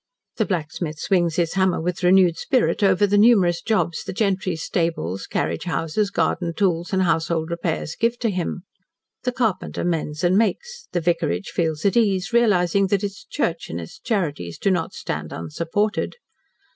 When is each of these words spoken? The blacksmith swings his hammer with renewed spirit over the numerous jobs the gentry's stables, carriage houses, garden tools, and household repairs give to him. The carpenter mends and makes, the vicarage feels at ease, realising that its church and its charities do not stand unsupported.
The 0.37 0.45
blacksmith 0.47 0.97
swings 0.97 1.35
his 1.35 1.53
hammer 1.53 1.79
with 1.79 2.01
renewed 2.01 2.35
spirit 2.35 2.81
over 2.81 3.05
the 3.05 3.19
numerous 3.19 3.61
jobs 3.61 4.03
the 4.03 4.11
gentry's 4.13 4.63
stables, 4.63 5.27
carriage 5.27 5.65
houses, 5.65 6.09
garden 6.09 6.55
tools, 6.55 6.91
and 6.91 7.03
household 7.03 7.51
repairs 7.51 7.95
give 7.95 8.17
to 8.21 8.31
him. 8.31 8.63
The 9.25 9.31
carpenter 9.31 9.83
mends 9.83 10.23
and 10.23 10.35
makes, 10.39 10.87
the 10.91 11.01
vicarage 11.01 11.49
feels 11.49 11.85
at 11.85 11.95
ease, 11.95 12.33
realising 12.33 12.87
that 12.87 13.03
its 13.03 13.23
church 13.25 13.69
and 13.69 13.79
its 13.79 13.99
charities 13.99 14.57
do 14.57 14.71
not 14.71 14.91
stand 14.93 15.31
unsupported. 15.31 16.15